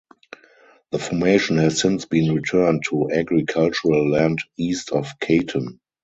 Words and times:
The 0.89 0.97
formation 0.97 1.57
has 1.59 1.79
since 1.79 2.05
been 2.05 2.33
returned 2.33 2.81
to 2.89 3.11
agricultural 3.11 4.09
land 4.09 4.39
east 4.57 4.89
of 4.91 5.13
Caton. 5.19 5.79